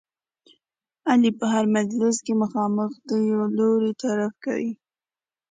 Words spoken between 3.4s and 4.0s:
لوري